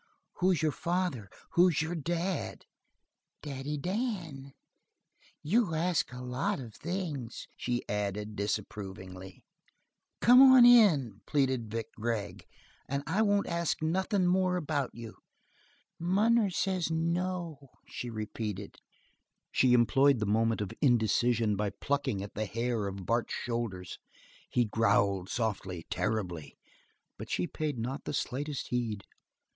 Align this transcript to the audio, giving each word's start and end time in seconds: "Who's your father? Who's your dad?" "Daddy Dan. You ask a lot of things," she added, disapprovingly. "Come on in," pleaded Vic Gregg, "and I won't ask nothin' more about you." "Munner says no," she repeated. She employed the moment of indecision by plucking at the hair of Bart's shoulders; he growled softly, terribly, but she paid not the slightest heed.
"Who's 0.39 0.63
your 0.63 0.71
father? 0.71 1.29
Who's 1.51 1.83
your 1.83 1.93
dad?" 1.93 2.65
"Daddy 3.43 3.77
Dan. 3.77 4.53
You 5.43 5.75
ask 5.75 6.11
a 6.11 6.23
lot 6.23 6.59
of 6.59 6.73
things," 6.73 7.45
she 7.55 7.83
added, 7.87 8.35
disapprovingly. 8.35 9.43
"Come 10.19 10.41
on 10.41 10.65
in," 10.65 11.21
pleaded 11.27 11.69
Vic 11.69 11.91
Gregg, 11.95 12.47
"and 12.89 13.03
I 13.05 13.21
won't 13.21 13.45
ask 13.45 13.83
nothin' 13.83 14.25
more 14.25 14.57
about 14.57 14.89
you." 14.95 15.17
"Munner 15.99 16.49
says 16.49 16.89
no," 16.89 17.69
she 17.87 18.09
repeated. 18.09 18.77
She 19.51 19.73
employed 19.75 20.17
the 20.17 20.25
moment 20.25 20.61
of 20.61 20.71
indecision 20.81 21.55
by 21.55 21.69
plucking 21.69 22.23
at 22.23 22.33
the 22.33 22.47
hair 22.47 22.87
of 22.87 23.05
Bart's 23.05 23.35
shoulders; 23.35 23.99
he 24.49 24.65
growled 24.65 25.29
softly, 25.29 25.85
terribly, 25.91 26.57
but 27.19 27.29
she 27.29 27.45
paid 27.45 27.77
not 27.77 28.05
the 28.05 28.13
slightest 28.13 28.69
heed. 28.69 29.03